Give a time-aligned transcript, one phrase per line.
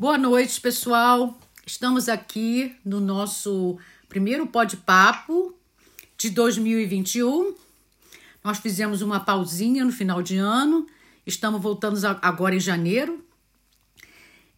[0.00, 1.36] Boa noite, pessoal.
[1.66, 3.76] Estamos aqui no nosso
[4.08, 5.52] primeiro Papo
[6.16, 7.52] de 2021.
[8.44, 10.86] Nós fizemos uma pausinha no final de ano.
[11.26, 13.24] Estamos voltando agora em janeiro.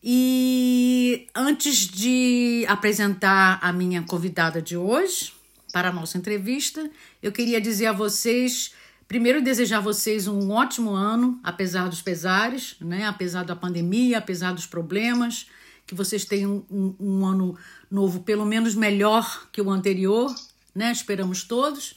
[0.04, 5.32] E antes de apresentar a minha convidada de hoje
[5.72, 6.90] para a nossa entrevista,
[7.22, 8.74] eu queria dizer a vocês
[9.10, 13.06] Primeiro, desejar a vocês um ótimo ano, apesar dos pesares, né?
[13.06, 15.48] apesar da pandemia, apesar dos problemas,
[15.84, 17.58] que vocês tenham um, um ano
[17.90, 20.32] novo pelo menos melhor que o anterior,
[20.72, 20.92] né?
[20.92, 21.96] Esperamos todos.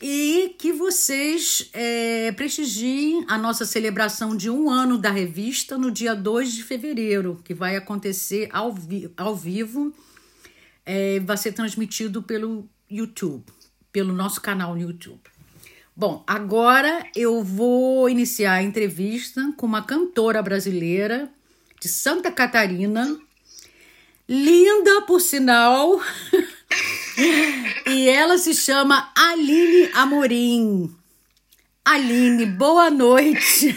[0.00, 6.14] E que vocês é, prestigiem a nossa celebração de um ano da revista no dia
[6.14, 9.92] 2 de fevereiro, que vai acontecer ao, vi ao vivo,
[10.86, 13.44] é, vai ser transmitido pelo YouTube,
[13.92, 15.35] pelo nosso canal no YouTube.
[15.98, 21.26] Bom, agora eu vou iniciar a entrevista com uma cantora brasileira
[21.80, 23.18] de Santa Catarina,
[24.28, 25.98] linda por sinal,
[27.86, 30.94] e ela se chama Aline Amorim.
[31.82, 33.74] Aline, boa noite.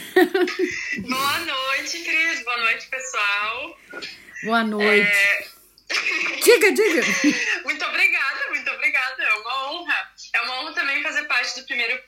[1.07, 2.43] Boa noite, Cris.
[2.43, 3.77] Boa noite, pessoal.
[4.43, 5.07] Boa noite.
[5.07, 5.47] É...
[6.43, 7.01] Diga, diga.
[7.63, 9.23] Muito obrigada, muito obrigada.
[9.23, 10.11] É uma honra.
[10.33, 10.73] É uma honra
[11.55, 12.01] do primeiro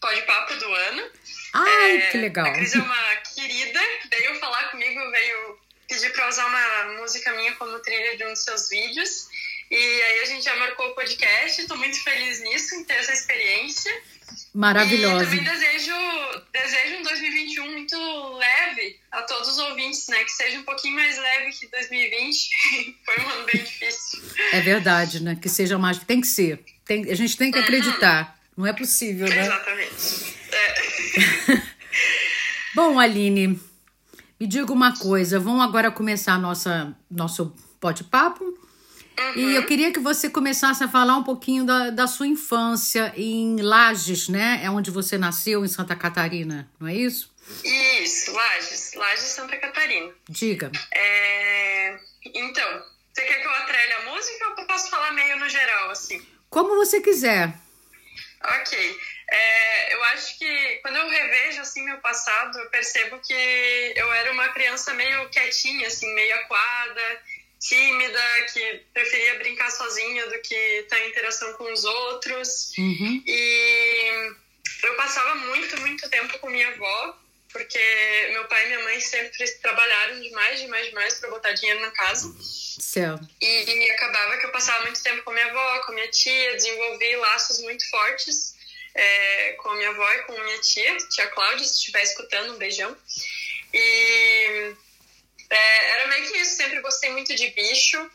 [0.00, 1.10] pod-papo do ano.
[1.54, 2.46] Ai, é, que legal.
[2.46, 7.52] A Cris é uma querida, veio falar comigo, veio pedir para usar uma música minha
[7.56, 9.28] como trilha de um dos seus vídeos.
[9.70, 13.12] E aí a gente já marcou o podcast, estou muito feliz nisso, em ter essa
[13.12, 13.92] experiência.
[14.54, 15.24] Maravilhosa.
[15.24, 15.94] E também desejo,
[16.52, 17.96] desejo um 2021 muito
[18.36, 20.22] leve a todos os ouvintes, né?
[20.24, 22.48] Que seja um pouquinho mais leve que 2020.
[23.04, 24.22] Foi um ano bem difícil.
[24.52, 25.38] É verdade, né?
[25.40, 25.98] Que seja mais.
[25.98, 26.60] Tem que ser.
[26.84, 28.38] Tem, a gente tem que acreditar.
[28.56, 29.40] Não é possível, né?
[29.40, 30.36] Exatamente.
[30.50, 31.62] É.
[32.74, 33.60] Bom, Aline,
[34.38, 35.38] me diga uma coisa.
[35.38, 38.44] Vamos agora começar nossa nosso bate-papo.
[38.44, 39.34] Uhum.
[39.36, 43.60] E eu queria que você começasse a falar um pouquinho da, da sua infância em
[43.60, 44.60] Lages, né?
[44.62, 47.30] É onde você nasceu, em Santa Catarina, não é isso?
[47.64, 48.94] Isso, Lages.
[48.94, 50.10] Lages, Santa Catarina.
[50.28, 50.70] Diga.
[50.94, 51.98] É...
[52.24, 55.90] Então, você quer que eu atrelhe a música ou eu posso falar meio no geral,
[55.90, 56.20] assim?
[56.48, 57.54] Como você quiser.
[58.44, 59.00] Ok.
[59.30, 64.32] É, eu acho que quando eu revejo assim meu passado, eu percebo que eu era
[64.32, 67.22] uma criança meio quietinha, assim, meio aquada,
[67.60, 68.20] tímida,
[68.52, 72.72] que preferia brincar sozinha do que estar em interação com os outros.
[72.76, 73.22] Uhum.
[73.26, 74.32] E
[74.82, 77.16] eu passava muito, muito tempo com minha avó,
[77.52, 81.90] porque meu pai e minha mãe sempre trabalharam demais, demais, demais para botar dinheiro na
[81.90, 82.34] casa.
[82.40, 83.18] Céu.
[83.40, 87.16] E, e, acabava que eu passava muito tempo com minha avó, com minha tia, desenvolvi
[87.16, 88.54] laços muito fortes
[88.94, 92.96] é, com minha avó e com minha tia, tia Cláudia, se estiver escutando, um beijão.
[93.72, 94.74] E
[95.50, 98.10] é, era meio que isso, sempre gostei muito de bicho.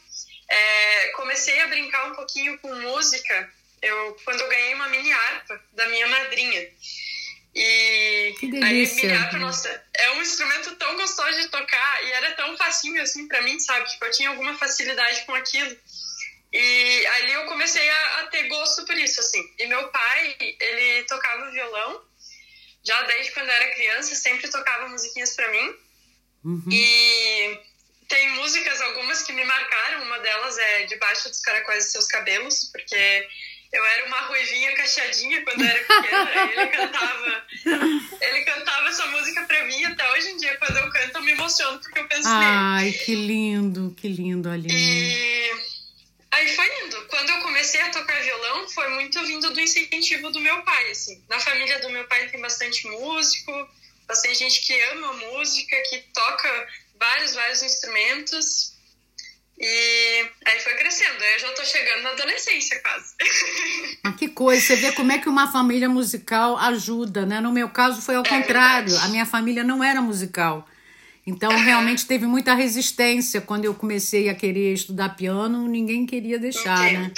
[0.50, 5.62] É, comecei a brincar um pouquinho com música eu, quando eu ganhei uma mini harpa
[5.74, 6.70] da minha madrinha.
[7.54, 7.97] E
[8.40, 9.10] que delícia.
[9.10, 13.28] aí harpa, nossa, é um instrumento tão gostoso de tocar e era tão facinho assim
[13.28, 13.90] para mim, sabe?
[13.90, 15.76] Tipo, eu tinha alguma facilidade com aquilo.
[16.54, 19.44] E ali eu comecei a, a, ter gosto por isso, assim.
[19.60, 22.02] E meu pai, ele tocava violão,
[22.84, 25.76] já desde quando eu era criança, sempre tocava musiquinhas para mim.
[26.46, 26.70] Uhum.
[26.72, 27.60] E
[28.08, 30.04] tem músicas, algumas que me marcaram.
[30.04, 33.28] Uma delas é Debaixo dos Caracóis dos Seus Cabelos, porque
[33.72, 36.52] eu era uma ruivinha cacheadinha quando eu era pequena.
[36.52, 37.48] ele cantava
[38.22, 39.84] ele cantava essa música pra mim.
[39.86, 42.58] Até hoje em dia, quando eu canto, eu me emociono, porque eu penso Ai, nele.
[42.58, 44.74] Ai, que lindo, que lindo, Aline.
[44.74, 45.52] E
[46.32, 47.06] aí foi indo.
[47.08, 51.22] Quando eu comecei a tocar violão, foi muito vindo do incentivo do meu pai, assim.
[51.28, 53.70] Na família do meu pai tem bastante músico,
[54.08, 56.68] bastante gente que ama música, que toca
[57.00, 58.77] vários, vários instrumentos.
[59.60, 61.24] E aí foi crescendo.
[61.24, 63.16] Aí eu já tô chegando na adolescência quase.
[64.04, 64.62] Ah, que coisa.
[64.62, 67.42] Você vê como é que uma família musical ajuda, né?
[67.42, 68.90] No meu caso foi ao é contrário.
[68.90, 69.08] Verdade.
[69.08, 70.66] A minha família não era musical.
[71.26, 76.88] Então, realmente teve muita resistência quando eu comecei a querer estudar piano, ninguém queria deixar,
[76.88, 77.02] Entendo.
[77.02, 77.14] né?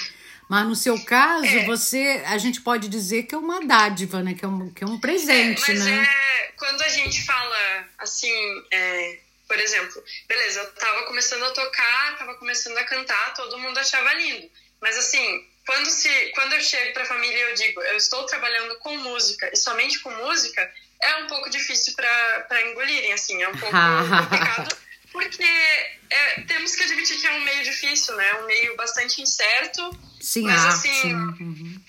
[0.50, 1.66] Mas no seu caso, é.
[1.66, 4.34] você, a gente pode dizer que é uma dádiva, né?
[4.34, 6.04] Que é um, que é um presente, é, mas né?
[6.04, 8.34] É, quando a gente fala assim,
[8.74, 9.19] é,
[9.50, 14.13] por exemplo, beleza, eu tava começando a tocar, tava começando a cantar, todo mundo achava
[14.13, 14.48] lindo.
[14.80, 18.78] Mas assim, quando, se, quando eu chego pra família e eu digo, eu estou trabalhando
[18.78, 23.57] com música e somente com música, é um pouco difícil para engolirem, assim, é um
[23.57, 23.74] pouco
[24.30, 24.78] complicado,
[25.12, 28.34] porque é, temos que admitir que é um meio difícil, né?
[28.42, 29.90] Um meio bastante incerto.
[30.22, 31.44] Sim, mas a assim, arte.
[31.44, 31.84] Uhum.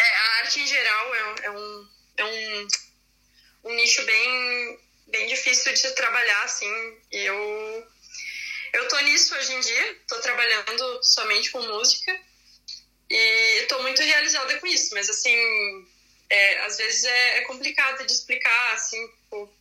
[0.00, 2.68] É, a arte em geral é, é, um, é um,
[3.64, 4.78] um nicho bem,
[5.12, 6.68] bem difícil de trabalhar, assim.
[7.12, 7.86] E eu
[8.72, 12.18] eu tô nisso hoje em dia, tô trabalhando somente com música
[13.08, 15.36] e tô muito realizada com isso, mas assim,
[16.30, 19.06] é, às vezes é, é, complicado de explicar, assim,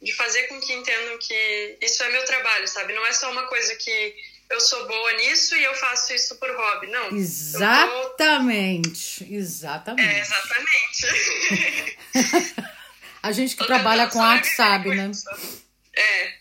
[0.01, 2.93] de fazer com que entendam que isso é meu trabalho, sabe?
[2.93, 4.15] Não é só uma coisa que
[4.49, 7.09] eu sou boa nisso e eu faço isso por hobby, não.
[7.09, 9.33] Exatamente, tô...
[9.33, 10.09] exatamente.
[10.09, 11.97] É, exatamente.
[13.21, 15.11] A gente que trabalha com arte sabe, né?
[15.93, 16.33] É.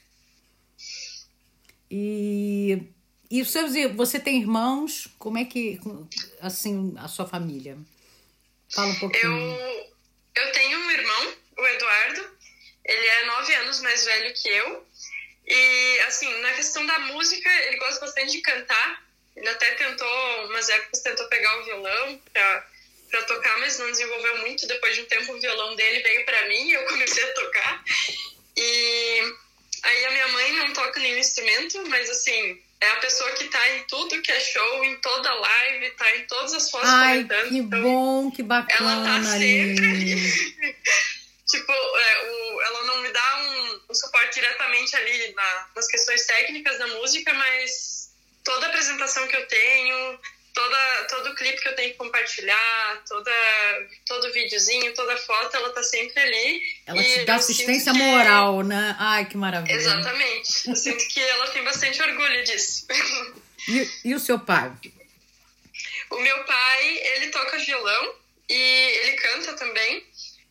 [1.91, 2.83] E,
[3.31, 5.09] e seus, você tem irmãos?
[5.19, 5.81] Como é que,
[6.41, 7.77] assim, a sua família?
[8.73, 9.33] Fala um pouquinho.
[9.33, 9.91] Eu,
[10.37, 12.39] eu tenho um irmão, o Eduardo.
[12.85, 14.87] Ele é nove anos mais velho que eu.
[15.47, 19.05] E, assim, na questão da música, ele gosta bastante de cantar.
[19.37, 22.70] Ele até tentou, umas épocas, tentou pegar o violão pra,
[23.11, 24.67] pra tocar, mas não desenvolveu muito.
[24.67, 27.85] Depois de um tempo, o violão dele veio pra mim e eu comecei a tocar.
[28.57, 29.35] E
[29.83, 33.69] aí a minha mãe não toca nenhum instrumento, mas, assim, é a pessoa que tá
[33.71, 37.49] em tudo que é show, em toda live, tá em todas as fotos Ai, comentando.
[37.49, 38.93] Que então, bom, que bacana.
[38.93, 40.75] Ela tá sempre.
[41.47, 46.25] tipo, é, o, ela não me dá um, um suporte diretamente ali na, nas questões
[46.27, 48.11] técnicas da música, mas
[48.45, 50.19] toda apresentação que eu tenho,
[50.55, 53.31] toda, todo clipe que eu tenho que compartilhar, toda,
[54.07, 56.63] todo videozinho, toda foto, ela tá sempre ali.
[56.87, 58.97] Ela te dá assistência moral, né?
[58.99, 59.75] Ai, que maravilha.
[59.75, 60.69] Exatamente.
[60.69, 62.87] Eu sinto que ela tem bastante orgulho disso.
[63.69, 64.73] E, e o seu pai?
[66.11, 68.15] O meu pai, ele toca violão
[68.49, 70.05] e ele canta também.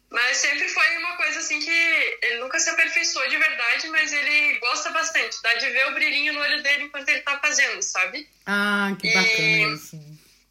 [0.09, 4.57] Mas sempre foi uma coisa assim que ele nunca se aperfeiçoou de verdade, mas ele
[4.59, 5.41] gosta bastante.
[5.44, 8.27] Dá de ver o brilhinho no olho dele enquanto ele tá fazendo, sabe?
[8.45, 10.00] Ah, que bacana isso.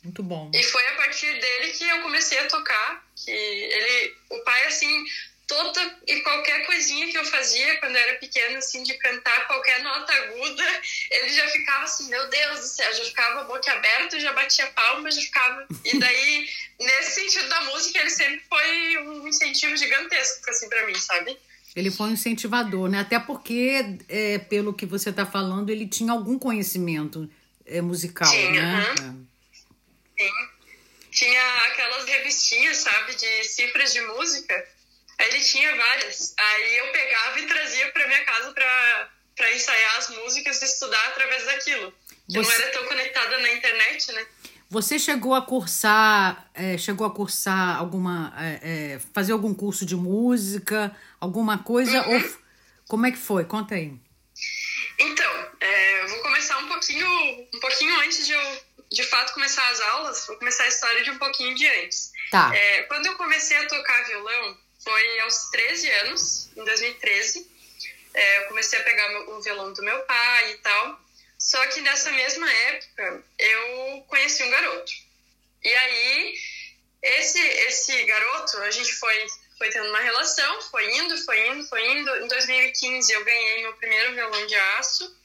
[0.05, 0.51] Muito bom.
[0.55, 3.05] E foi a partir dele que eu comecei a tocar.
[3.17, 5.05] Que ele, o pai, assim,
[5.49, 9.83] toda e qualquer coisinha que eu fazia quando eu era pequena, assim, de cantar qualquer
[9.83, 14.21] nota aguda, ele já ficava assim, meu Deus do céu, já ficava a boca aberta,
[14.21, 15.67] já batia palma, já ficava.
[15.85, 16.49] E daí,
[16.79, 21.37] nesse sentido da música, ele sempre foi um incentivo gigantesco, assim, pra mim, sabe?
[21.75, 23.01] Ele foi um incentivador, né?
[23.01, 27.31] Até porque, é, pelo que você está falando, ele tinha algum conhecimento
[27.65, 28.95] é, musical, tinha, né?
[29.01, 29.27] Uhum.
[30.19, 30.33] Sim.
[31.11, 34.79] Tinha aquelas revistinhas, sabe, de cifras de música
[35.19, 36.35] ele tinha várias.
[36.39, 41.45] Aí eu pegava e trazia para minha casa para ensaiar as músicas e estudar através
[41.45, 41.93] daquilo.
[42.29, 42.39] Você...
[42.39, 44.27] Eu não era tão conectada na internet, né?
[44.71, 49.97] Você chegou a cursar, é, chegou a cursar alguma, é, é, fazer algum curso de
[49.97, 52.07] música, alguma coisa?
[52.07, 52.17] Uhum.
[52.17, 52.39] Ou
[52.87, 53.47] como é que foi?
[53.47, 53.95] Conta aí.
[54.99, 57.09] Então, é, eu vou começar um pouquinho,
[57.55, 60.27] um pouquinho antes de eu, de fato, começar as aulas.
[60.27, 62.13] Vou começar a história de um pouquinho de antes.
[62.31, 62.55] Tá.
[62.55, 67.47] É, quando eu comecei a tocar violão, foi aos 13 anos, em 2013.
[68.15, 71.01] É, eu comecei a pegar o violão do meu pai e tal.
[71.39, 74.93] Só que nessa mesma época eu conheci um garoto.
[75.63, 76.35] E aí,
[77.03, 79.27] esse, esse garoto, a gente foi,
[79.57, 82.17] foi tendo uma relação, foi indo, foi indo, foi indo.
[82.17, 85.17] Em 2015 eu ganhei meu primeiro violão de aço.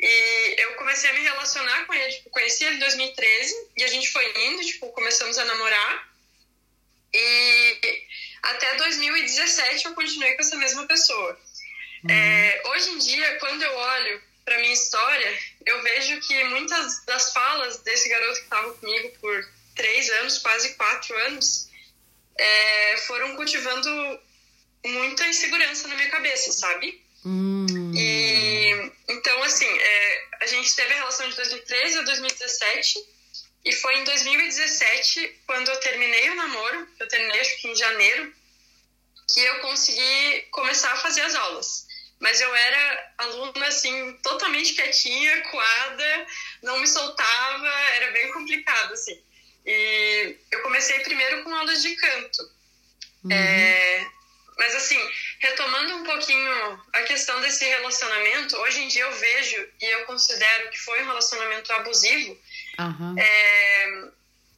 [0.00, 3.88] E eu comecei a me relacionar com ele, tipo, conheci ele em 2013 e a
[3.88, 6.10] gente foi indo, tipo, começamos a namorar.
[7.12, 8.06] E
[8.42, 11.38] até 2017 eu continuei com essa mesma pessoa.
[12.04, 12.10] Uhum.
[12.10, 17.32] É, hoje em dia, quando eu olho para minha história, eu vejo que muitas das
[17.32, 21.68] falas desse garoto que estava comigo por três anos, quase quatro anos,
[22.36, 24.20] é, foram cultivando
[24.84, 27.04] muita insegurança na minha cabeça, sabe?
[27.24, 27.92] Uhum.
[27.94, 33.04] E então, assim, é, a gente teve a relação de 2013 a 2017
[33.64, 38.32] e foi em 2017, quando eu terminei o namoro, eu terminei acho que em janeiro,
[39.32, 41.86] que eu consegui começar a fazer as aulas.
[42.18, 46.26] Mas eu era aluna, assim, totalmente quietinha, coada,
[46.62, 49.22] não me soltava, era bem complicado, assim.
[49.64, 52.42] E eu comecei primeiro com aulas de canto.
[53.24, 53.32] Uhum.
[53.32, 54.06] É,
[54.58, 54.98] mas, assim,
[55.38, 60.70] retomando um pouquinho a questão desse relacionamento, hoje em dia eu vejo e eu considero
[60.70, 62.38] que foi um relacionamento abusivo,
[62.78, 63.14] Uhum.
[63.18, 64.10] É,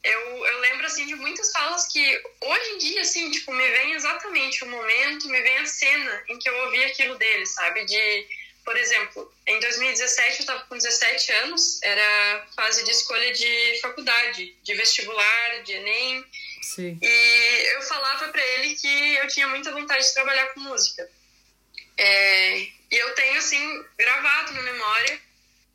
[0.04, 3.92] eu, eu lembro, assim, de muitas falas que hoje em dia, assim, tipo, me vem
[3.92, 7.84] exatamente o momento, me vem a cena em que eu ouvi aquilo dele, sabe?
[7.84, 8.26] De,
[8.64, 14.56] por exemplo, em 2017 eu tava com 17 anos, era fase de escolha de faculdade,
[14.62, 16.24] de vestibular, de Enem.
[16.62, 16.98] Sim.
[17.00, 21.08] E eu falava para ele que eu tinha muita vontade de trabalhar com música.
[21.96, 25.20] É, e eu tenho, assim, gravado na memória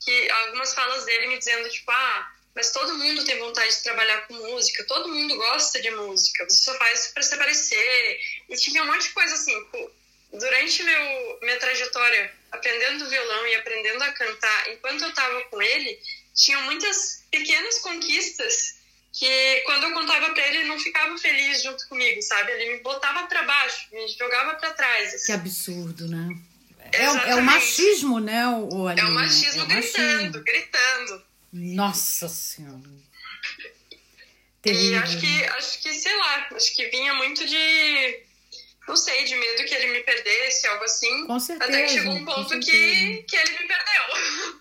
[0.08, 4.26] que algumas falas dele me dizendo, tipo, ah, mas todo mundo tem vontade de trabalhar
[4.26, 8.20] com música, todo mundo gosta de música, você só faz para se aparecer.
[8.48, 9.54] E tinha um monte de coisa assim.
[10.32, 16.00] Durante meu, minha trajetória aprendendo violão e aprendendo a cantar, enquanto eu estava com ele,
[16.34, 18.78] tinham muitas pequenas conquistas
[19.12, 22.54] que quando eu contava para ele, ele não ficava feliz junto comigo, sabe?
[22.54, 25.16] Ele me botava para baixo, me jogava para trás.
[25.16, 25.26] Assim.
[25.26, 26.30] Que absurdo, né?
[26.92, 28.48] É, é, o machismo, né?
[28.48, 30.44] O, o é o machismo é o gritando, machismo.
[30.44, 31.24] gritando.
[31.54, 32.82] Nossa Senhora.
[34.62, 34.92] Terrível.
[34.92, 38.28] E acho que, acho que, sei lá, acho que vinha muito de
[38.88, 41.28] não sei, de medo que ele me perdesse, algo assim.
[41.28, 41.72] Com certeza.
[41.72, 44.58] Até que chegou um ponto que, que ele me perdeu.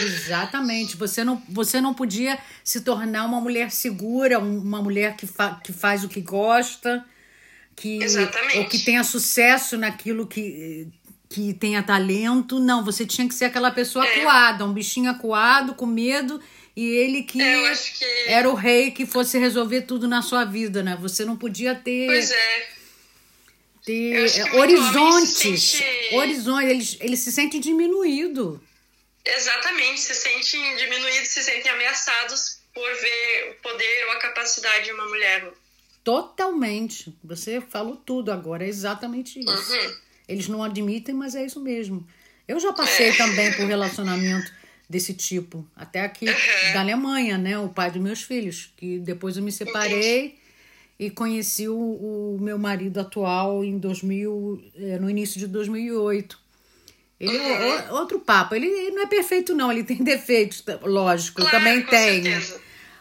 [0.00, 0.96] Exatamente.
[0.96, 5.72] Você não, você não podia se tornar uma mulher segura, uma mulher que, fa, que
[5.72, 7.04] faz o que gosta,
[7.76, 8.58] que, Exatamente.
[8.58, 10.88] ou que tenha sucesso naquilo que,
[11.28, 12.58] que tenha talento.
[12.58, 14.20] Não, você tinha que ser aquela pessoa é.
[14.20, 16.40] acuada, um bichinho acuado, com medo.
[16.76, 20.82] E ele que, é, que, era o rei que fosse resolver tudo na sua vida,
[20.82, 20.96] né?
[21.00, 22.06] Você não podia ter.
[22.06, 22.78] Pois é
[23.88, 25.62] ter horizontes.
[25.62, 26.14] Sente...
[26.14, 28.60] Horizontes, eles, eles se sentem diminuídos.
[29.24, 34.92] Exatamente, se sentem diminuídos, se sentem ameaçados por ver o poder ou a capacidade de
[34.92, 35.50] uma mulher.
[36.04, 37.16] Totalmente.
[37.24, 39.72] Você falou tudo agora, é exatamente isso.
[39.72, 39.96] Uhum.
[40.28, 42.06] Eles não admitem, mas é isso mesmo.
[42.46, 44.52] Eu já passei também por relacionamento
[44.88, 46.72] desse tipo, até aqui uhum.
[46.72, 47.58] da Alemanha, né?
[47.58, 50.38] O pai dos meus filhos, que depois eu me separei.
[51.00, 56.36] E conheci o, o meu marido atual em 2000, é, no início de 2008.
[57.20, 58.56] Ele é outro papo.
[58.56, 59.70] Ele, ele, não é perfeito, não.
[59.70, 61.40] Ele tem defeitos, lógico.
[61.40, 62.24] Claro, também tenho.
[62.24, 62.60] Certeza.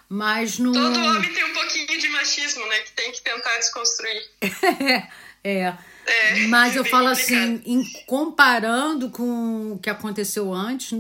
[0.10, 0.74] Mas não.
[0.74, 2.80] Todo homem tem um pouquinho de machismo, né?
[2.80, 4.30] Que tem que tentar desconstruir.
[5.44, 5.74] é.
[6.06, 10.98] É, Mas eu falo assim, em, comparando com o que aconteceu antes,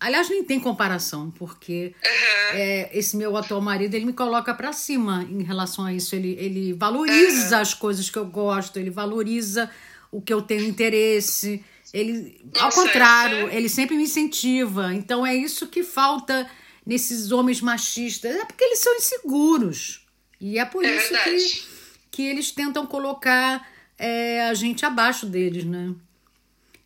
[0.00, 2.58] aliás, nem tem comparação, porque uhum.
[2.58, 6.14] é, esse meu atual marido, ele me coloca para cima em relação a isso.
[6.14, 7.62] Ele, ele valoriza uhum.
[7.62, 9.70] as coisas que eu gosto, ele valoriza
[10.10, 11.64] o que eu tenho interesse.
[11.92, 13.56] Ele, Nossa, ao contrário, é...
[13.56, 14.94] ele sempre me incentiva.
[14.94, 16.48] Então é isso que falta
[16.84, 18.34] nesses homens machistas.
[18.34, 20.06] É porque eles são inseguros.
[20.40, 21.77] E é por é isso que,
[22.18, 23.64] que eles tentam colocar
[23.96, 25.94] é, a gente abaixo deles, né?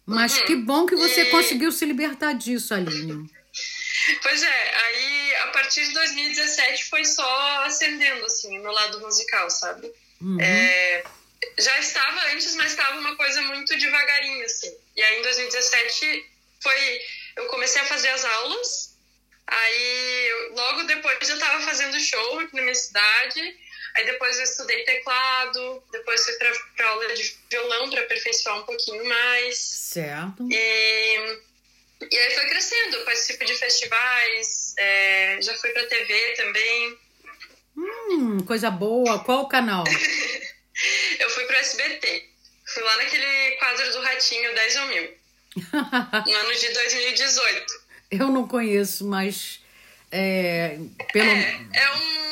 [0.04, 0.44] Mas uhum.
[0.44, 1.30] que bom que você e...
[1.30, 3.30] conseguiu se libertar disso, Aline.
[4.22, 9.90] Pois é, aí a partir de 2017 foi só acendendo, assim, no lado musical, sabe?
[10.20, 10.38] Uhum.
[10.38, 11.02] É,
[11.58, 14.70] já estava antes, mas estava uma coisa muito devagarinho, assim.
[14.94, 16.26] E aí em 2017
[16.62, 17.00] foi.
[17.36, 18.98] Eu comecei a fazer as aulas,
[19.46, 23.61] aí logo depois eu estava fazendo show aqui na minha cidade.
[23.94, 29.04] Aí depois eu estudei teclado, depois fui para aula de violão para aperfeiçoar um pouquinho
[29.04, 29.58] mais.
[29.58, 30.48] Certo.
[30.50, 31.38] E,
[32.10, 36.98] e aí foi crescendo, eu participo de festivais, é, já fui para TV também.
[37.76, 39.22] Hum, coisa boa.
[39.24, 39.84] Qual o canal?
[41.20, 42.30] eu fui pro SBT.
[42.66, 45.14] Fui lá naquele quadro do Ratinho 10 ou mil.
[46.26, 47.82] no ano de 2018.
[48.10, 49.60] Eu não conheço, mas
[50.10, 50.78] é,
[51.12, 51.30] pelo...
[51.30, 52.22] é, é um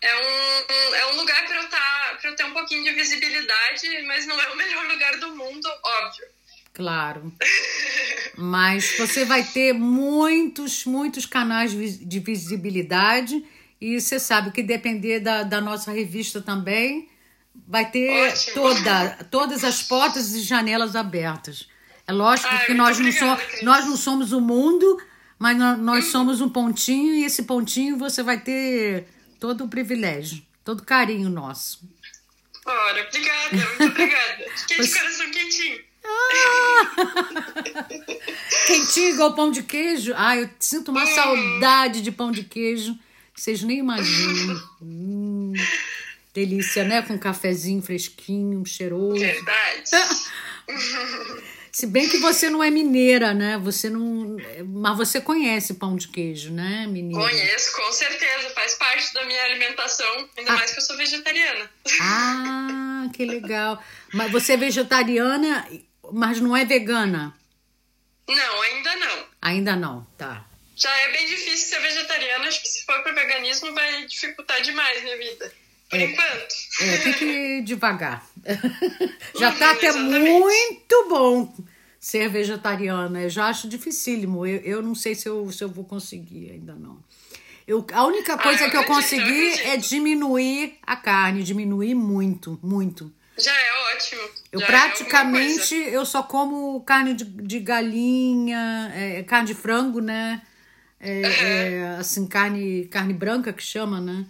[0.00, 4.26] é um, é um lugar para eu, tá, eu ter um pouquinho de visibilidade, mas
[4.26, 6.26] não é o melhor lugar do mundo, óbvio.
[6.74, 7.32] Claro.
[8.36, 13.44] mas você vai ter muitos, muitos canais de visibilidade
[13.80, 17.08] e você sabe que depender da, da nossa revista também,
[17.66, 21.68] vai ter toda, todas as portas e janelas abertas.
[22.06, 23.24] É lógico Ai, que nós não, so,
[23.62, 25.00] nós não somos o mundo,
[25.38, 26.10] mas nós, nós hum.
[26.10, 29.06] somos um pontinho e esse pontinho você vai ter
[29.38, 31.80] todo o privilégio, todo o carinho nosso.
[32.64, 34.44] Ora, obrigada, muito obrigada.
[34.56, 35.80] Fiquei de coração quentinho.
[36.04, 37.86] Ah!
[38.66, 40.12] quentinho igual pão de queijo.
[40.16, 41.14] Ah, eu sinto uma hum.
[41.14, 42.98] saudade de pão de queijo.
[43.34, 44.62] Vocês nem imaginam.
[44.82, 45.52] hum,
[46.34, 47.02] delícia, né?
[47.02, 49.20] Com um cafezinho fresquinho, cheiroso.
[49.20, 49.90] Verdade.
[51.78, 53.56] Se bem que você não é mineira, né?
[53.58, 54.36] Você não.
[54.66, 57.22] Mas você conhece pão de queijo, né, mineira?
[57.22, 58.50] Conheço, com certeza.
[58.50, 60.56] Faz parte da minha alimentação, ainda ah.
[60.56, 61.70] mais que eu sou vegetariana.
[62.00, 63.80] Ah, que legal.
[64.12, 65.68] Mas você é vegetariana,
[66.12, 67.32] mas não é vegana?
[68.26, 69.26] Não, ainda não.
[69.40, 70.44] Ainda não, tá.
[70.74, 72.48] Já é bem difícil ser vegetariana.
[72.48, 75.52] Acho que se for para veganismo vai dificultar demais minha vida.
[75.88, 76.54] Por é, enquanto.
[76.82, 78.26] É, tem que ir devagar.
[79.38, 81.54] já tá até muito bom
[81.98, 83.22] ser vegetariana.
[83.22, 84.46] Eu já acho dificílimo.
[84.46, 86.98] Eu, eu não sei se eu, se eu vou conseguir, ainda não.
[87.66, 91.94] Eu, a única ah, coisa ah, que eu consegui eu é diminuir a carne, diminuir
[91.94, 93.12] muito, muito.
[93.36, 94.22] Já é ótimo.
[94.50, 100.00] Eu é praticamente é eu só como carne de, de galinha, é, carne de frango,
[100.00, 100.42] né?
[100.98, 101.46] É, uhum.
[101.46, 104.26] é, assim, carne, carne branca que chama, né?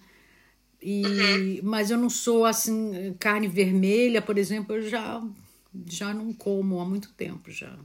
[0.80, 1.60] E, uhum.
[1.62, 5.20] Mas eu não sou assim, carne vermelha, por exemplo, eu já,
[5.86, 7.76] já não como há muito tempo já.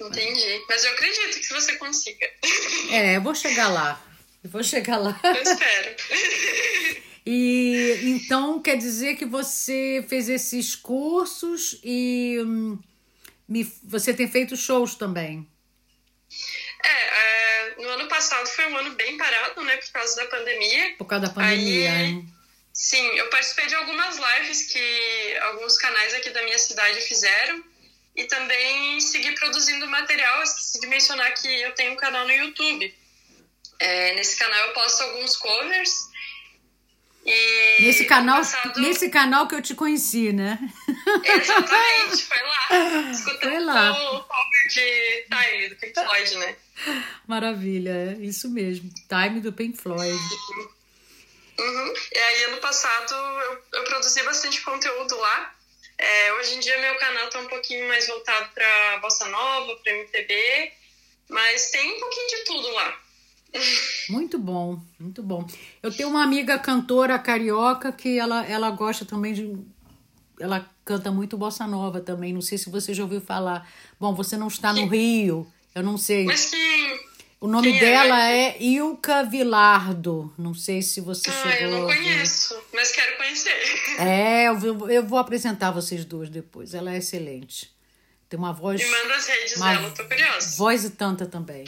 [0.00, 0.64] Entendi.
[0.68, 2.26] Mas eu acredito que você consiga.
[2.90, 4.04] É, eu vou chegar lá.
[4.42, 5.18] Eu vou chegar lá.
[5.22, 5.96] Eu espero.
[7.26, 12.78] E então quer dizer que você fez esses cursos e hum,
[13.48, 15.48] me, você tem feito shows também.
[16.84, 17.43] É, é,
[17.78, 20.94] no ano passado foi um ano bem parado, né, por causa da pandemia.
[20.98, 21.92] Por causa da pandemia.
[21.92, 22.28] Aí, hein?
[22.72, 27.64] sim, eu participei de algumas lives que alguns canais aqui da minha cidade fizeram
[28.16, 30.42] e também segui produzindo material.
[30.42, 32.94] Esqueci de mencionar que eu tenho um canal no YouTube.
[33.78, 36.13] É, nesse canal eu posto alguns covers.
[37.26, 40.58] E Nesse canal, passado- nesse canal que eu te conheci, né?
[41.24, 43.10] Exatamente, foi lá.
[43.10, 43.92] Escutando Foi lá.
[43.92, 46.56] o cover de Time do Pink Floyd, né?
[47.26, 48.90] Maravilha, é isso mesmo.
[49.08, 50.18] Time do Pink Floyd.
[51.58, 51.94] Uhum.
[52.12, 55.54] E aí, ano passado, eu, eu produzi bastante conteúdo lá.
[55.96, 59.92] É, hoje em dia, meu canal tá um pouquinho mais voltado pra bossa nova, pra
[59.92, 60.72] MPB,
[61.30, 63.00] mas tem um pouquinho de tudo lá.
[64.10, 65.46] Muito bom, muito bom.
[65.82, 69.56] Eu tenho uma amiga cantora carioca que ela, ela gosta também de.
[70.40, 72.32] Ela canta muito bossa nova também.
[72.32, 73.68] Não sei se você já ouviu falar.
[73.98, 76.24] Bom, você não está no Rio, eu não sei.
[76.24, 77.14] Mas que.
[77.40, 77.78] O nome é?
[77.80, 80.32] dela é Ilka Vilardo.
[80.38, 83.54] Não sei se você Ah, chegou eu não conheço, mas quero conhecer.
[83.98, 86.72] É, eu vou, eu vou apresentar vocês duas depois.
[86.74, 87.70] Ela é excelente.
[88.30, 88.82] Tem uma voz.
[88.82, 90.56] Me manda as redes Mas- dela, tô curiosa.
[90.56, 91.64] Voz e tanta também.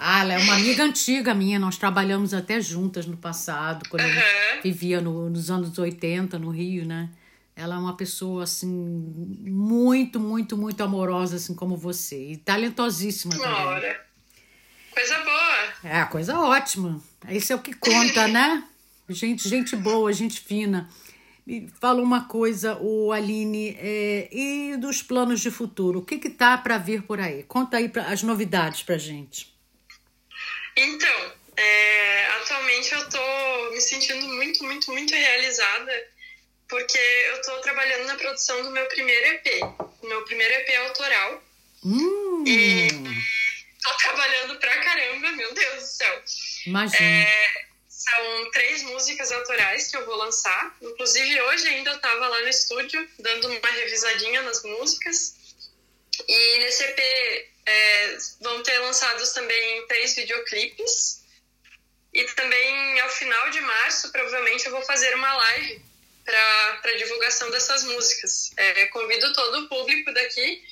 [0.00, 4.10] Ah, ela é uma amiga antiga minha, nós trabalhamos até juntas no passado, quando eu
[4.10, 4.60] Aham.
[4.62, 7.10] vivia no- nos anos 80 no Rio, né?
[7.56, 8.68] Ela é uma pessoa, assim,
[9.40, 12.30] muito, muito, muito amorosa, assim como você.
[12.30, 13.66] E talentosíssima Uma também.
[13.66, 14.00] hora.
[14.92, 15.92] Coisa boa.
[15.92, 17.02] É, coisa ótima.
[17.28, 18.62] Isso é o que conta, né?
[19.10, 20.86] Gente, gente boa, gente fina.
[21.46, 26.00] Me fala uma coisa, o Aline, é, e dos planos de futuro?
[26.00, 27.42] O que que tá para vir por aí?
[27.44, 29.56] Conta aí pra, as novidades pra gente.
[30.80, 35.92] Então, é, atualmente eu tô me sentindo muito, muito, muito realizada
[36.68, 39.46] porque eu tô trabalhando na produção do meu primeiro EP,
[40.02, 41.42] meu primeiro EP autoral.
[41.84, 42.44] Hum,
[43.82, 46.22] Tô trabalhando pra caramba, meu Deus do céu.
[46.66, 47.00] imagina.
[47.00, 50.76] É, são três músicas autorais que eu vou lançar.
[50.82, 55.34] Inclusive, hoje ainda eu tava lá no estúdio dando uma revisadinha nas músicas.
[56.28, 61.22] E nesse EP é, vão ter lançados também três videoclipes.
[62.12, 65.82] E também ao final de março, provavelmente, eu vou fazer uma live
[66.80, 68.52] para divulgação dessas músicas.
[68.56, 70.62] É, convido todo o público daqui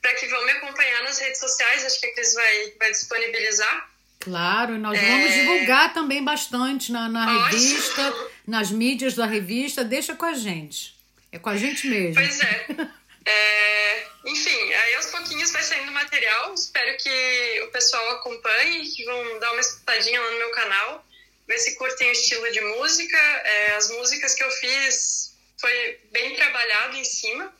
[0.00, 1.84] para que vão me acompanhar nas redes sociais.
[1.84, 3.90] Acho que a Cris vai, vai disponibilizar.
[4.20, 8.14] Claro, nós vamos divulgar também bastante na, na revista,
[8.46, 9.84] nas mídias da revista.
[9.84, 10.96] Deixa com a gente.
[11.30, 12.14] É com a gente mesmo.
[12.14, 12.66] Pois é.
[13.28, 16.52] É, enfim, aí aos pouquinhos vai saindo material.
[16.52, 21.06] Espero que o pessoal acompanhe, que vão dar uma escutadinha lá no meu canal,
[21.46, 23.16] ver se curtem o estilo de música.
[23.16, 27.54] É, as músicas que eu fiz foi bem trabalhado em cima.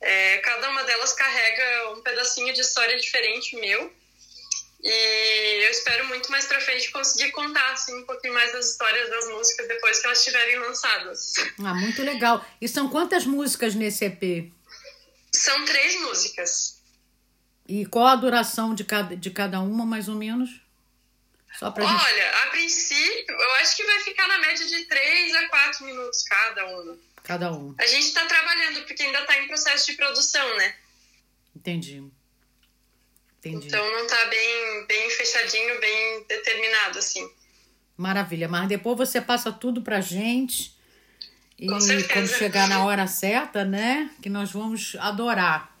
[0.00, 3.92] É, cada uma delas carrega um pedacinho de história diferente meu.
[4.80, 9.10] E eu espero muito mais pra frente conseguir contar assim, um pouquinho mais das histórias
[9.10, 11.32] das músicas depois que elas estiverem lançadas.
[11.58, 12.46] Ah, muito legal.
[12.60, 14.55] E são quantas músicas nesse EP?
[15.32, 16.82] São três músicas.
[17.68, 20.60] E qual a duração de cada, de cada uma, mais ou menos?
[21.58, 22.04] Só pra gente.
[22.04, 26.22] Olha, a princípio, eu acho que vai ficar na média de 3 a 4 minutos
[26.24, 26.98] cada uma.
[27.22, 27.74] Cada um.
[27.78, 30.76] A gente tá trabalhando, porque ainda tá em processo de produção, né?
[31.54, 32.04] Entendi.
[33.38, 33.66] Entendi.
[33.66, 37.28] Então não tá bem, bem fechadinho, bem determinado, assim.
[37.96, 38.48] Maravilha.
[38.48, 40.75] Mas depois você passa tudo pra gente.
[41.58, 44.10] E quando chegar na hora certa, né?
[44.20, 45.74] Que nós vamos adorar.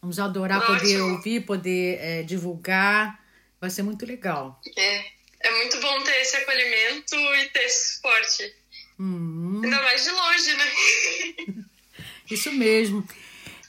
[0.00, 1.16] Vamos adorar poder Ótimo.
[1.16, 3.20] ouvir, poder eh, divulgar.
[3.60, 4.60] Vai ser muito legal.
[4.76, 5.04] É,
[5.40, 8.54] é muito bom ter esse acolhimento e ter esse suporte.
[8.98, 11.64] Hum, Ainda mais de longe, né?
[12.30, 13.06] isso mesmo.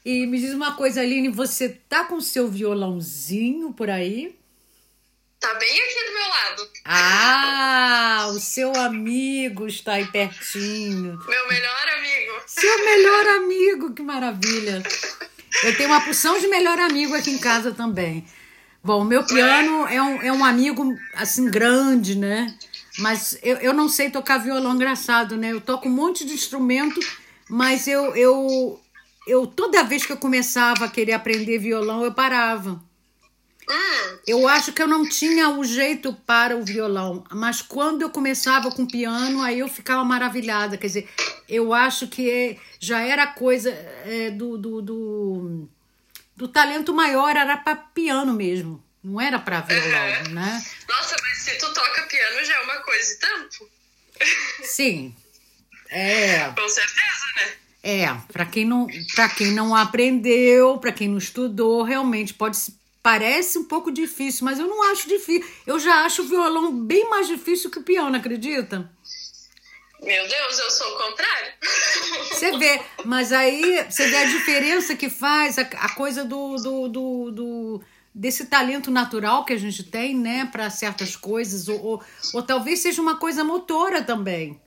[0.06, 4.39] E me diz uma coisa, Aline, você tá com seu violãozinho por aí?
[5.40, 6.70] Tá bem aqui do meu lado.
[6.84, 11.18] Ah, o seu amigo está aí pertinho.
[11.26, 12.34] Meu melhor amigo.
[12.46, 14.84] Seu melhor amigo, que maravilha.
[15.64, 18.26] Eu tenho uma porção de melhor amigo aqui em casa também.
[18.84, 22.54] Bom, o meu piano é um, é um amigo, assim, grande, né?
[22.98, 25.54] Mas eu, eu não sei tocar violão engraçado, né?
[25.54, 27.00] Eu toco um monte de instrumento,
[27.50, 28.82] mas eu, eu,
[29.26, 32.89] eu toda vez que eu começava a querer aprender violão, eu parava.
[34.28, 38.72] Eu acho que eu não tinha o jeito para o violão, mas quando eu começava
[38.72, 40.78] com piano, aí eu ficava maravilhada.
[40.78, 41.10] Quer dizer,
[41.48, 45.70] eu acho que já era coisa é, do, do, do-
[46.36, 48.84] do talento maior era para piano mesmo.
[49.04, 50.34] Não era para violão, Uhum.
[50.34, 50.66] né?
[50.88, 53.70] Nossa, mas se tu toca piano já é uma coisa e tanto.
[54.64, 55.16] Sim.
[55.90, 57.54] É, Com certeza, né?
[57.82, 62.79] é, para quem não, para quem não aprendeu, para quem não estudou, realmente pode se-
[63.02, 65.50] parece um pouco difícil, mas eu não acho difícil.
[65.66, 68.92] Eu já acho o violão bem mais difícil que o piano, acredita?
[70.02, 71.52] Meu Deus, eu sou o contrário.
[72.32, 76.88] Você vê, mas aí você vê a diferença que faz a, a coisa do, do,
[76.88, 77.82] do, do-
[78.16, 82.80] desse talento natural que a gente tem, né, para certas coisas, ou, ou, ou talvez
[82.80, 84.62] seja uma coisa motora também,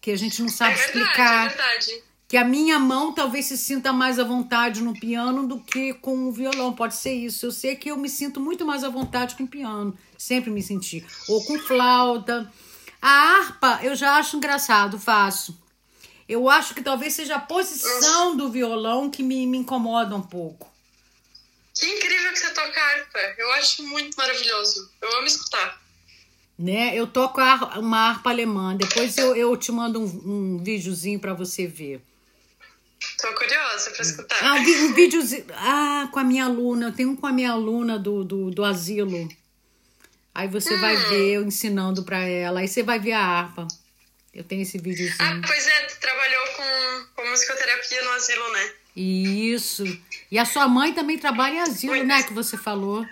[0.00, 1.46] que a gente não É sabe verdade, explicar.
[1.46, 2.02] é verdade.
[2.30, 6.28] Que a minha mão talvez se sinta mais à vontade no piano do que com
[6.28, 6.72] o violão.
[6.72, 7.46] Pode ser isso.
[7.46, 9.98] Eu sei que eu me sinto muito mais à vontade com o piano.
[10.16, 11.04] Sempre me senti.
[11.26, 12.48] Ou com flauta.
[13.02, 15.60] A harpa eu já acho engraçado, faço.
[16.28, 20.72] Eu acho que talvez seja a posição do violão que me, me incomoda um pouco.
[21.74, 23.18] Que incrível que você toca harpa.
[23.38, 24.88] Eu acho muito maravilhoso.
[25.02, 25.82] Eu amo escutar.
[26.56, 26.94] Né?
[26.94, 27.40] Eu toco
[27.76, 28.76] uma harpa alemã.
[28.76, 32.08] Depois eu, eu te mando um, um videozinho para você ver.
[33.20, 34.38] Tô curiosa pra escutar.
[34.44, 35.46] Ah, um, videozinho.
[35.54, 36.86] Ah, com a minha aluna.
[36.88, 39.28] Eu tenho um com a minha aluna do, do, do asilo.
[40.34, 42.60] Aí você vai ver eu ensinando pra ela.
[42.60, 43.66] Aí você vai ver a harpa.
[44.32, 45.42] Eu tenho esse Ah, videozinho.
[45.46, 48.72] pois é, tu trabalhou com, com musicoterapia no asilo, né?
[48.96, 49.84] Isso.
[50.30, 52.20] E a sua mãe também trabalha em asilo, Pois né?
[52.20, 52.22] é.
[52.22, 53.04] Que você falou.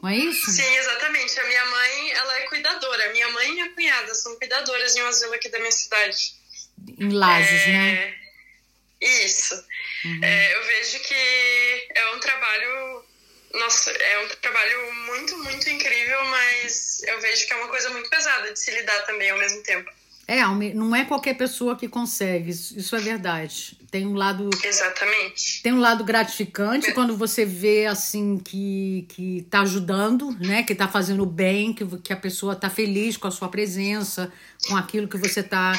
[0.00, 0.50] Não é isso?
[0.52, 1.40] Sim, exatamente.
[1.40, 3.12] A minha mãe, ela é cuidadora.
[3.12, 6.34] Minha mãe e minha cunhada são cuidadoras em um asilo aqui da minha cidade.
[6.98, 8.14] Em Lages, né?
[9.00, 9.54] É, Isso.
[10.22, 13.04] É, eu vejo que é um trabalho.
[13.54, 18.10] Nossa, é um trabalho muito, muito incrível, mas eu vejo que é uma coisa muito
[18.10, 19.90] pesada de se lidar também ao mesmo tempo.
[20.30, 20.42] É,
[20.74, 22.50] não é qualquer pessoa que consegue.
[22.50, 23.78] Isso é verdade.
[23.90, 25.62] Tem um lado Exatamente.
[25.62, 30.62] Tem um lado gratificante quando você vê assim que, que tá ajudando, né?
[30.62, 34.30] Que tá fazendo bem, que, que a pessoa tá feliz com a sua presença,
[34.66, 35.72] com aquilo que você tá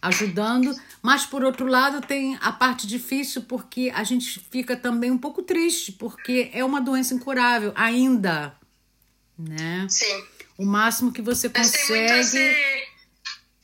[0.00, 0.74] ajudando.
[1.02, 5.42] Mas por outro lado tem a parte difícil porque a gente fica também um pouco
[5.42, 8.54] triste, porque é uma doença incurável ainda,
[9.38, 9.86] né?
[9.88, 10.24] Sim.
[10.58, 12.38] O máximo que você consegue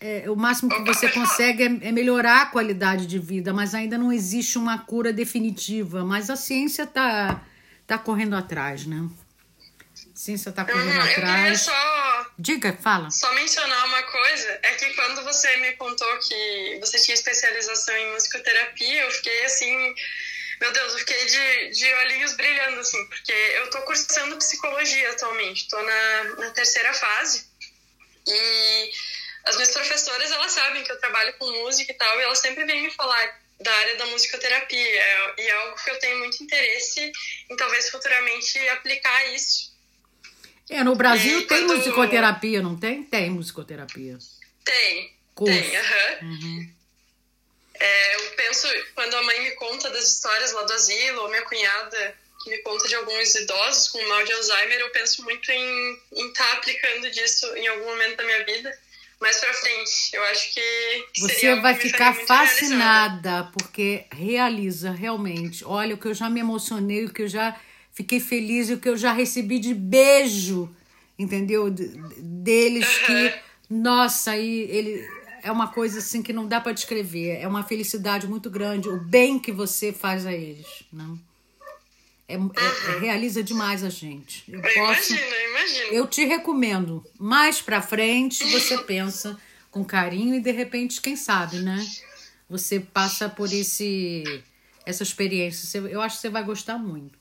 [0.03, 3.97] é, o máximo que você consegue é, é melhorar a qualidade de vida, mas ainda
[3.97, 6.05] não existe uma cura definitiva.
[6.05, 7.41] Mas a ciência tá,
[7.87, 9.09] tá correndo atrás, né?
[9.95, 11.67] A ciência tá correndo Uhum, eu queria atrás.
[12.23, 13.11] Só, Diga, fala.
[13.11, 18.13] só mencionar uma coisa: é que quando você me contou que você tinha especialização em
[18.13, 19.95] musicoterapia, eu fiquei assim.
[20.61, 25.67] Meu Deus, eu fiquei de, de olhinhos brilhando, assim, porque eu tô cursando psicologia atualmente,
[25.69, 27.45] tô na, na terceira fase.
[28.27, 28.91] E
[29.45, 32.65] as minhas professoras, elas sabem que eu trabalho com música e tal, e elas sempre
[32.65, 35.35] vêm me falar da área da musicoterapia.
[35.39, 37.13] E é algo que eu tenho muito interesse
[37.51, 39.72] em talvez futuramente aplicar isso.
[40.77, 43.03] É, no Brasil tem quando- musicoterapia, não tem?
[43.03, 44.19] Tem musicoterapia.
[44.65, 45.53] Tem, Curso.
[45.61, 46.19] tem, aham.
[46.23, 46.71] Uhum.
[47.75, 51.43] É, eu penso, quando a mãe me conta das histórias lá do asilo, ou minha
[51.43, 55.99] cunhada que me conta de alguns idosos com mal de Alzheimer, eu penso muito em
[56.29, 58.79] estar aplicando disso em algum momento da minha vida.
[59.21, 62.49] Mais pra frente, eu acho que Você vai ficar muito realizada.
[62.49, 65.65] fascinada, porque realiza realmente.
[65.65, 67.57] Olha, o que eu já me emocionei, o que eu já
[68.03, 70.69] fiquei feliz, e o que eu já recebi de beijo,
[71.19, 71.71] entendeu?
[71.71, 71.89] De-
[72.19, 73.33] Deles que,
[73.71, 75.09] nossa, aí ele
[75.43, 77.39] é uma coisa assim que não dá para descrever.
[77.41, 81.19] É uma felicidade muito grande, o bem que você faz a eles, não?
[82.29, 84.45] É, é- realiza demais a gente.
[84.51, 85.13] Eu Eu posso.
[85.13, 85.87] imagino, eu imagino.
[85.93, 87.05] Eu te recomendo.
[87.19, 89.39] Mais pra frente, você pensa
[89.71, 91.85] com carinho e de repente, quem sabe, né?
[92.49, 94.43] Você passa por esse
[94.85, 95.79] essa experiência.
[95.79, 97.19] Eu acho que você vai gostar muito.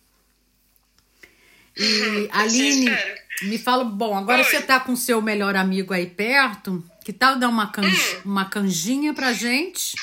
[1.81, 3.21] E Aline, espero.
[3.43, 4.43] me fala, bom, agora Oi.
[4.43, 6.83] você tá com seu melhor amigo aí perto.
[7.03, 9.95] Que tal dar uma, canj- uma canjinha pra gente?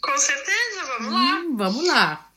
[0.00, 1.20] Com certeza, vamos lá.
[1.40, 2.28] Hum, vamos lá.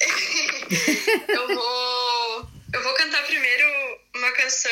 [1.28, 3.64] Eu vou, eu vou cantar primeiro
[4.14, 4.70] uma canção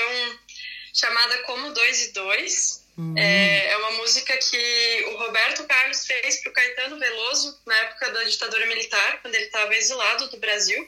[0.94, 2.84] chamada Como Dois e Dois.
[3.16, 8.10] É, é uma música que o Roberto Carlos fez para o Caetano Veloso na época
[8.10, 10.86] da ditadura militar, quando ele estava exilado do Brasil.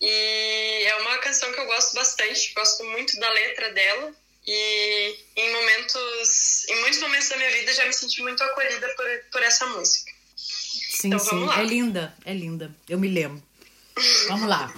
[0.00, 4.12] E é uma canção que eu gosto bastante, gosto muito da letra dela.
[4.46, 9.06] E em momentos, em muitos momentos da minha vida já me senti muito acolhida por,
[9.32, 10.12] por essa música.
[10.36, 11.30] Sim, Então, sim.
[11.30, 11.60] vamos lá.
[11.60, 12.74] É linda, é linda.
[12.88, 13.42] Eu me lembro.
[14.28, 14.72] Vamos lá.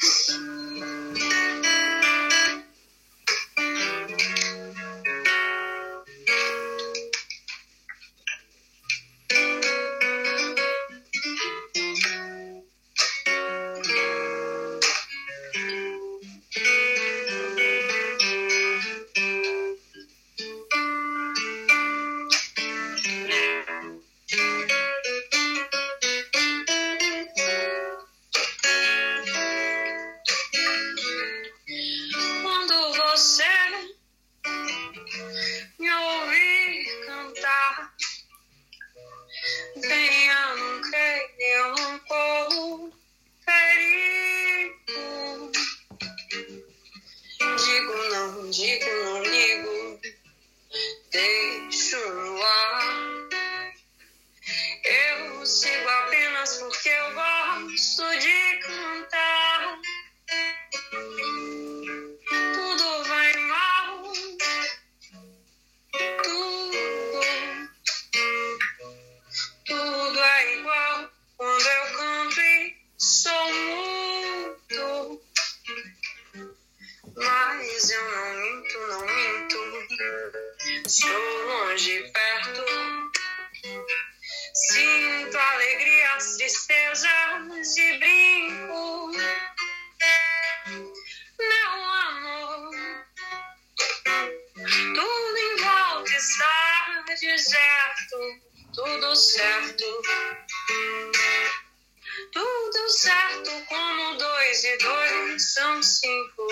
[96.18, 98.18] está deserto,
[98.74, 100.02] tudo certo.
[102.32, 106.48] Tudo certo como dois e dois são cinco.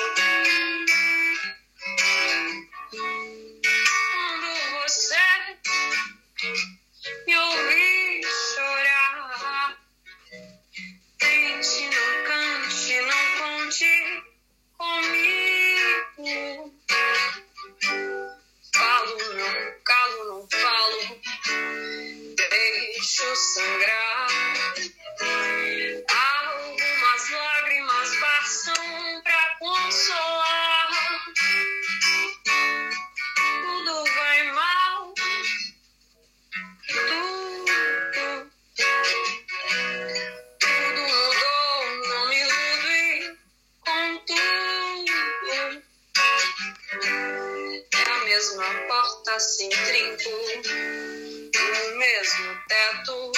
[52.87, 53.33] Mesmo teto.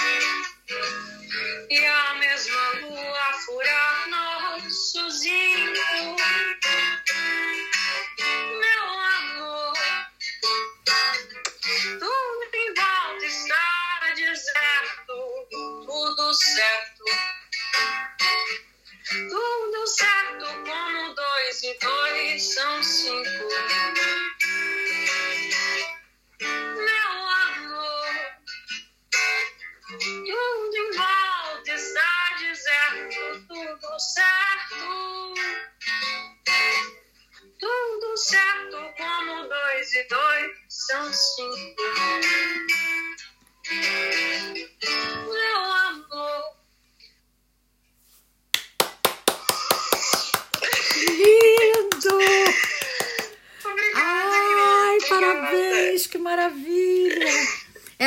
[1.70, 2.07] E a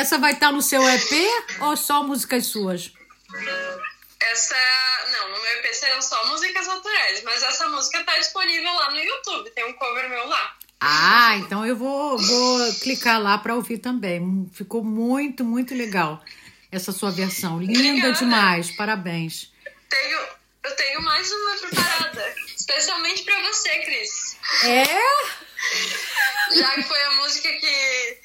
[0.02, 1.12] Essa vai estar no seu EP
[1.60, 2.92] ou só músicas suas?
[4.20, 4.56] Essa.
[5.12, 8.98] Não, no meu EP serão só músicas autorais, mas essa música tá disponível lá no
[8.98, 9.50] YouTube.
[9.50, 10.56] Tem um cover meu lá.
[10.80, 14.50] Ah, então eu vou, vou clicar lá para ouvir também.
[14.52, 16.20] Ficou muito, muito legal
[16.72, 17.60] essa sua versão.
[17.60, 18.12] Linda Obrigada.
[18.14, 19.52] demais, parabéns.
[19.88, 20.18] Tenho,
[20.64, 24.36] eu tenho mais uma preparada, especialmente pra você, Cris.
[24.64, 24.84] É?
[26.58, 28.18] Já que foi a música que,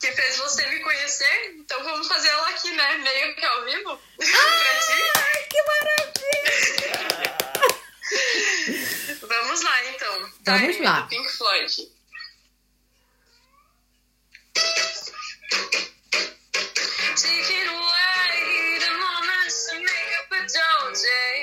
[0.00, 2.96] que fez você me conhecer, então vamos fazer ela aqui, né?
[2.98, 4.00] Meio que ao vivo.
[4.16, 5.02] pra ti.
[5.16, 7.38] Ai, que maravilha!
[9.28, 10.32] Vamos lá, então.
[10.44, 11.06] Vamos Time, lá.
[11.08, 11.90] Pink Floyd.
[17.16, 21.37] Taking away the moments to make up a dull day.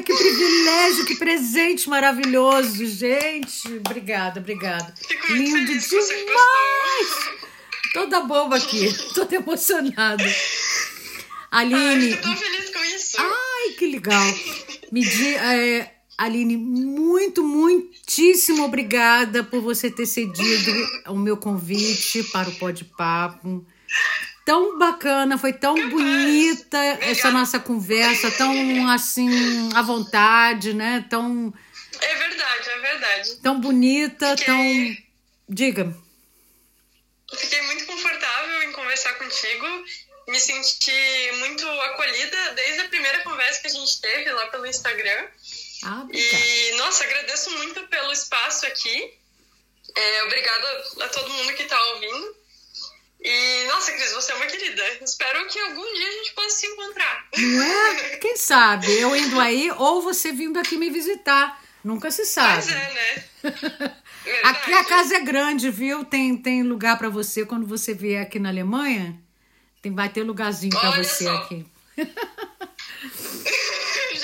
[0.00, 3.68] Olha que privilégio, que presente maravilhoso, gente.
[3.86, 4.94] Obrigada, obrigada.
[5.28, 7.40] Lindo demais.
[7.92, 10.24] Toda boba aqui, toda emocionada.
[11.50, 13.16] Ai, Aline, eu tô feliz com isso.
[13.18, 14.34] ai, que legal.
[14.90, 20.72] Me di, é, Aline, muito, muitíssimo obrigada por você ter cedido
[21.08, 23.66] o meu convite para o Pode Papo.
[24.50, 29.28] Tão bacana, foi tão bonita essa nossa conversa, tão assim,
[29.76, 31.06] à vontade, né?
[31.08, 31.54] Tão,
[32.00, 33.36] É verdade, é verdade.
[33.36, 34.96] tão bonita, Fiquei- tão.
[35.48, 35.96] Diga.
[37.32, 39.66] Fiquei muito confortável em conversar contigo.
[40.26, 45.28] Me senti muito acolhida desde a primeira conversa que a gente teve lá pelo Instagram.
[45.84, 46.06] Ah.
[46.12, 49.14] E, nossa, agradeço muito pelo espaço aqui.
[49.96, 52.39] É, obrigada a todo mundo que tá ouvindo.
[53.22, 54.82] E, nossa, Cris, você é uma querida.
[55.02, 57.26] Espero que algum dia a gente possa se encontrar.
[57.36, 58.16] Não é?
[58.16, 58.90] Quem sabe?
[58.98, 61.62] Eu indo aí ou você vindo aqui me visitar.
[61.84, 62.62] Nunca se sabe.
[62.62, 63.24] Pois é, né?
[64.44, 66.04] Aqui a casa é grande, viu?
[66.04, 69.18] Tem, tem lugar para você quando você vier aqui na Alemanha.
[69.80, 71.36] Tem, vai ter lugarzinho para você só.
[71.36, 71.66] aqui.
[71.96, 72.04] Já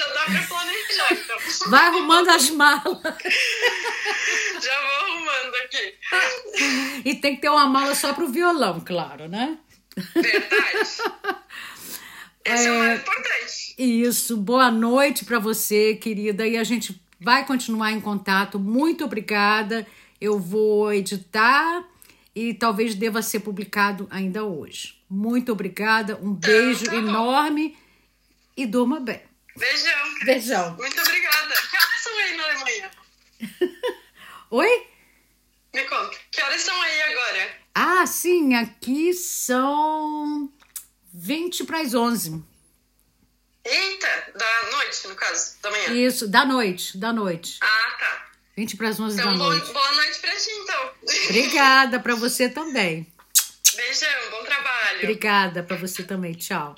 [0.09, 1.71] dá pra planejar, então.
[1.71, 2.99] Vai arrumando as malas.
[4.63, 5.95] Já vou arrumando aqui.
[7.05, 9.59] E tem que ter uma mala só pro violão, claro, né?
[10.15, 10.79] Verdade.
[12.45, 13.75] Esse é, o mais importante.
[13.79, 14.37] Isso.
[14.37, 16.47] Boa noite para você, querida.
[16.47, 18.59] E a gente vai continuar em contato.
[18.59, 19.87] Muito obrigada.
[20.21, 21.85] Eu vou editar
[22.35, 24.95] e talvez deva ser publicado ainda hoje.
[25.09, 26.19] Muito obrigada.
[26.23, 26.99] Um beijo tá bom.
[26.99, 27.77] enorme
[28.57, 29.21] e durma bem.
[29.57, 30.15] Beijão.
[30.15, 30.25] Cris.
[30.25, 30.77] Beijão.
[30.77, 31.55] Muito obrigada.
[31.71, 32.91] Que horas são aí na Alemanha?
[34.51, 34.87] Oi?
[35.75, 36.17] Me conta.
[36.31, 37.57] Que horas são aí agora?
[37.75, 40.51] Ah, sim, aqui são
[41.13, 42.43] 20 para as 11.
[43.65, 45.89] Eita, da noite, no caso, da manhã.
[45.93, 47.59] Isso, da noite, da noite.
[47.61, 48.27] Ah, tá.
[48.57, 49.73] 20 para as 11 Então, da boa, noite.
[49.73, 50.91] boa noite pra ti, então.
[51.29, 53.07] Obrigada para você também.
[53.75, 54.99] Beijão, bom trabalho.
[55.01, 56.33] Obrigada para você também.
[56.35, 56.75] Tchau.